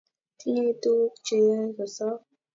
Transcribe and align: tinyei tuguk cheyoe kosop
tinyei 0.39 0.73
tuguk 0.81 1.13
cheyoe 1.25 1.67
kosop 1.75 2.19